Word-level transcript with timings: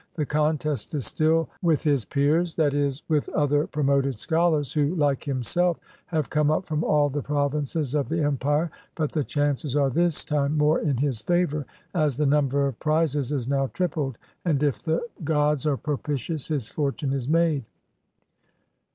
The 0.15 0.25
contest 0.25 0.95
is 0.95 1.05
still 1.05 1.47
with 1.61 1.83
his 1.83 2.05
peers; 2.05 2.55
that 2.55 2.73
is, 2.73 3.03
with 3.07 3.29
other 3.29 3.67
"Promoted 3.67 4.17
Scholars," 4.17 4.73
who, 4.73 4.95
like 4.95 5.23
himself, 5.23 5.77
have 6.07 6.27
come 6.27 6.49
up 6.49 6.65
from 6.65 6.83
all 6.83 7.07
the 7.07 7.21
provinces 7.21 7.93
of 7.93 8.09
the 8.09 8.23
empire. 8.23 8.71
But 8.95 9.11
the 9.11 9.23
chances 9.23 9.75
are 9.75 9.91
this 9.91 10.25
time 10.25 10.57
more 10.57 10.79
in 10.79 10.97
his 10.97 11.21
favor, 11.21 11.67
as 11.93 12.17
the 12.17 12.25
number 12.25 12.65
of 12.65 12.79
prizes 12.79 13.31
is 13.31 13.47
now 13.47 13.67
tripled; 13.67 14.17
and 14.43 14.63
if 14.63 14.81
the 14.81 15.07
gods 15.23 15.67
are 15.67 15.77
propitious, 15.77 16.47
his 16.47 16.67
fortune 16.67 17.13
is 17.13 17.29
made. 17.29 17.63